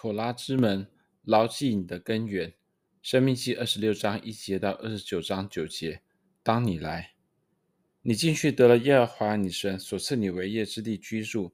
[0.00, 0.86] 妥拉之门，
[1.24, 2.54] 牢记你的根源。
[3.02, 6.02] 生命记二十六章一节到二十九章九节。
[6.40, 7.14] 当你来，
[8.02, 11.52] 你进去得了耶和华你神所赐你为业之地居住，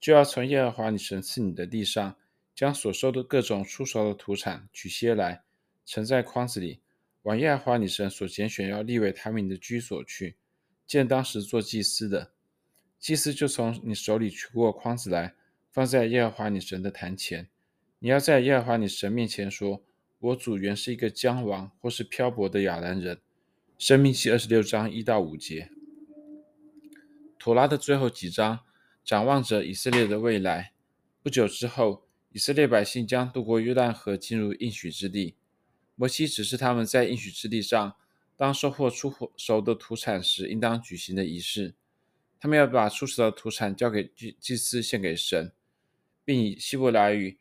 [0.00, 2.16] 就要从耶和华你神赐你的地上，
[2.52, 5.44] 将所收的各种出熟的土产取些来，
[5.86, 6.80] 盛在筐子里，
[7.22, 10.36] 往耶和华你神所拣选要立为他名的居所去。
[10.84, 12.32] 见当时做祭司的，
[12.98, 15.36] 祭司就从你手里取过筐子来，
[15.70, 17.48] 放在耶和华你神的坛前。
[18.04, 19.82] 你要在耶和华你神面前说
[20.20, 23.18] ：“我主原是一个将亡或是漂泊的亚兰人。”
[23.78, 25.70] 生命期二十六章一到五节。
[27.38, 28.60] 妥拉的最后几章
[29.02, 30.74] 展望着以色列的未来。
[31.22, 35.36] 不久之后，以色列百姓将渡过约旦河，进入应许之地。
[35.94, 37.96] 摩西指示他们在应许之地上，
[38.36, 41.74] 当收获初熟的土产时，应当举行的仪式。
[42.38, 45.50] 他们要把初熟的土产交给祭祭司献给神，
[46.22, 47.38] 并以希伯来语。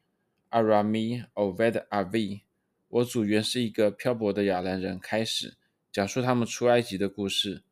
[0.54, 2.42] Arami Oved Avi，
[2.88, 5.00] 我主原是一个漂泊的亚兰人。
[5.00, 5.56] 开始
[5.92, 7.64] 讲述他们出埃及的故事。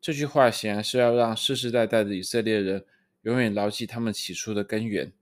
[0.00, 2.86] 这句话显然是要让世世代代的以色列人
[3.22, 5.12] 永远牢记他们起初的根源。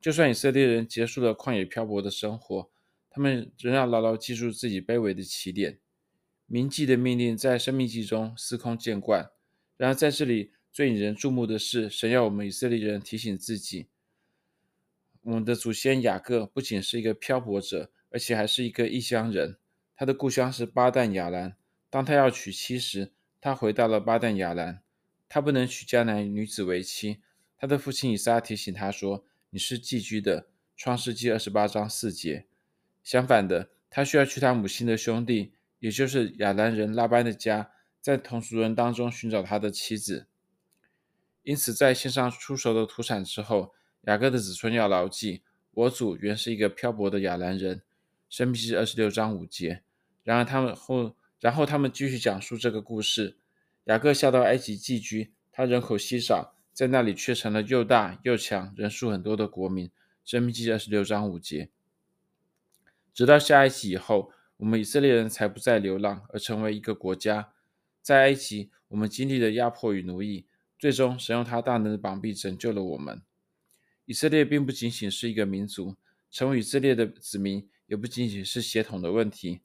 [0.00, 2.70] 就算以色列人结束了旷野漂泊的生活，
[3.10, 5.78] 他们仍要牢牢记住自己卑微的起点。
[6.46, 9.30] 铭记的命令在申命记中司空见惯，
[9.76, 13.88] 然而在这里最引人注目的是，神要我们以色列人提醒自己。
[15.22, 19.56] 我们的祖先雅各不仅是一个漂泊者，而且还是一个异乡人。
[19.94, 21.56] 他的故乡是巴旦亚兰。
[21.90, 24.80] 当他要娶妻时，他回到了巴旦亚兰。
[25.28, 27.20] 他不能娶迦南女子为妻。
[27.58, 32.46] 他的父亲以撒提醒他说：“你是寄居的。”创世记二十八章四节。
[33.02, 40.28] 相反的，他需要去他母亲的兄弟，也就是亚兰人拉班的家，在同族人当中寻找他的妻子。
[41.42, 43.74] 因此，在献上初熟的土产之后，
[44.08, 47.82] 雅各的子孙要牢记，我祖原是一个漂泊的亚兰人。
[48.30, 49.82] 申命记二十六章五节。
[50.24, 53.36] 然而他们后，然后他们继续讲述这个故事。
[53.84, 59.90] 雅各下到埃及寄居，他人口稀少，在那里却成了又大又强、人数很多的国民。
[60.24, 61.68] 申命记二十六章五节。
[63.12, 67.52] 直到下埃及以后，我们以色列人才不再流浪，而成为一个国家。
[68.00, 70.46] 在埃及，我们经历了压迫与奴役，
[70.78, 73.20] 最终神用他大能的膀臂拯救了我们。
[74.08, 75.94] 以色列并不仅仅是一个民族，
[76.30, 79.60] 成为以色列的子民也不仅仅是血统的问题。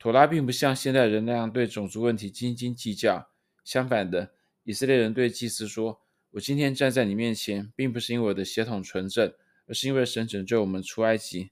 [0.00, 3.30] 妥拉并不像现代人那样对种族问题斤斤计较，
[3.62, 4.32] 相反的，
[4.64, 6.00] 以色列人对祭司说
[6.32, 9.32] ：“我今天站在你面前，并不是因为我的血统纯正，
[9.68, 11.50] 而是因为神拯救我们出埃及。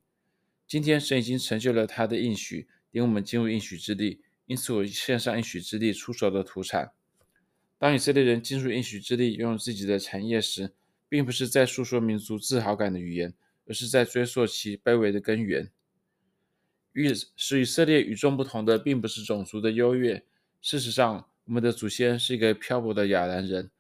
[0.67, 6.91] 今天神已经成就了他的应许，领我们进入应许之地，因此我献上应许之地初熟的土产。
[7.79, 10.73] 当以色列人进入应许之地，拥有自己的产业时，
[11.09, 13.35] 并不是在诉说民族自豪感的语言，
[13.67, 15.71] 而是在追溯其卑微的根源。
[16.93, 20.25] 与使以色列与众不同的，并不是种族的优越。
[20.63, 23.71] 事实上，我们的祖先是一个漂泊的亚兰人。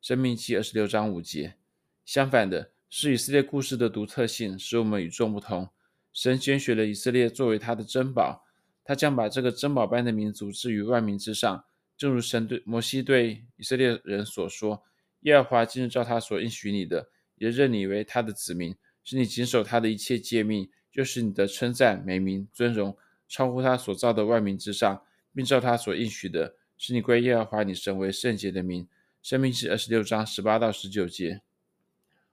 [0.00, 1.56] 申命记二十六章五节。
[2.04, 5.68] 相反的，是以色列故事的独特性，使我们与众不同。
[6.12, 8.44] 神拣选了以色列作为他的珍宝，
[8.82, 11.64] 他将把这个珍宝般的民族置于万民之上，
[11.96, 14.82] 正如神对摩西对以色列人所说。
[15.20, 22.96] 耶和华今日照他所应许你的，也认你为他的子民，使你谨守他的一切诫命，就是你的称赞、美名、尊荣，
[23.28, 25.04] 超乎他所造的万民之上，
[25.34, 28.88] 并照他所应许的，使你归耶和华你神为圣洁的民。
[29.22, 31.42] 申命记二十六章十八到十九节。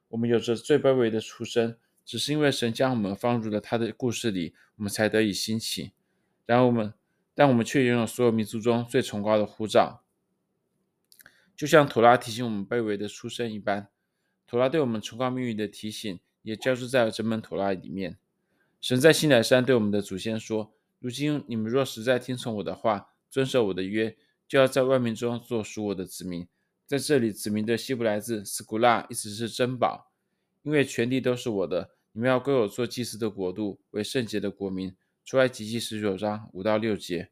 [0.08, 5.92] 我们有着最卑微的出身，只是因为神将我们放入了他的故事里，我们才得以兴起。
[6.46, 6.94] 然后我们，
[7.36, 10.06] 但我们却拥有所有民族中最崇高的呼召。
[11.58, 13.90] 就像妥拉提醒我们卑微的出身一般，
[14.46, 18.20] 妥拉对我们崇高命运的提醒也交织在了整本妥拉里面。
[18.80, 24.16] 神在西乃山对我们的祖先说：“如今你们若实在听从我的话，遵守我的约，
[24.48, 26.48] 就要在万民中做属我的子民。”
[26.86, 30.12] 在这里，子民的希伯来字斯古拉意思是珍宝，
[30.62, 34.96] 因为全地都是我的，你们要归我做祭司的国度，为圣洁的国民。
[35.26, 37.32] 出埃及记十九章五到六节，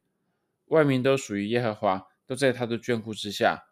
[0.65, 3.67] 万民都属于耶和华，都在他的眷顾之下。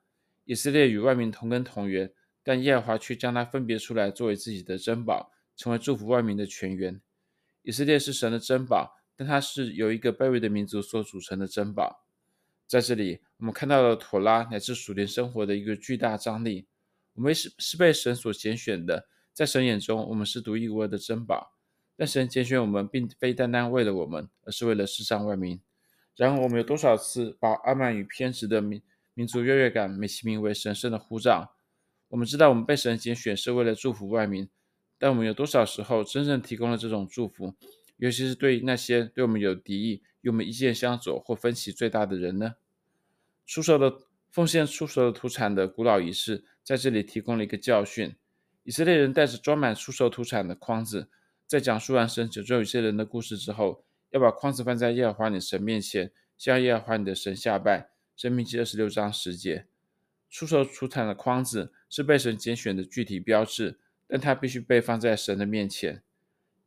[0.46, 2.12] 以色列与万民同根同源，
[2.44, 7.02] 但耶和华却将他分别出来作为自己的珍宝，成为祝福万民的泉源。
[7.62, 12.06] 以色列是神的珍宝，但它是由一个卑微的民族所组成的珍宝。
[12.68, 16.68] 在这里，我们看到了妥拉乃至属灵生活的一个巨大张力。
[17.14, 21.54] 我们是是被神所拣选的，在神眼中，我们是独一无二的珍宝。
[21.96, 25.62] 但神拣选我们，并非单单为了我们，而是为了世上万民。
[26.16, 28.82] 然而，我们有多少次把傲慢与偏执的民
[29.14, 31.56] 民族优越感美其名为神圣的呼召。
[32.10, 34.48] 我们知道，我们被神拣选是为了祝福万民，
[35.00, 37.56] 但我们有多少时候真正提供了这种祝福，
[37.98, 42.56] 尤其是对那些对我们有敌意、与我们意见相左或分歧最大的人呢？
[43.46, 43.98] 出售的
[44.30, 48.16] 奉献出售的土产的古老仪式，在这里提供了一个教训：
[48.64, 51.10] 以色列人带着装满出售土产的筐子，
[51.48, 57.93] 在讲述完神拯救以色列人的故事之后，要把筐子放在耶和华你神面前，向耶和华你的神下拜。
[58.16, 59.66] 申命记二十六章十节。
[60.30, 66.02] 出售出产的筐子是被神拣选的具体标志，但它必须被放在神的面前。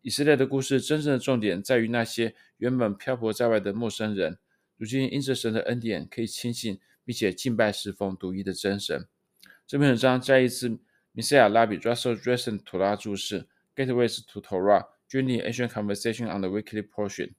[0.03, 4.39] 以色列的故事真正的重点在于那些原本漂泊在外的陌生人，
[4.77, 9.09] 如今因着神的恩典可以亲近并且敬拜侍奉独一的真神。
[9.67, 10.79] 这篇文章再一次
[11.11, 17.33] 米塞亚拉比 Russell Dresen 图拉注释 Gateways to Torah Journey Ancient Conversation on the Weekly Portion。